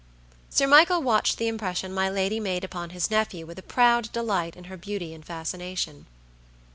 [0.49, 4.55] Sir Michael watched the impression my lady made upon his nephew with a proud delight
[4.55, 6.07] in her beauty and fascination.